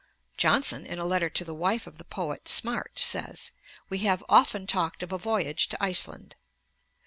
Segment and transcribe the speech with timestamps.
[0.35, 3.51] Johnson, in a letter to the wife of the poet Smart, says,
[3.87, 6.33] 'we have often talked of a voyage to Iceland.'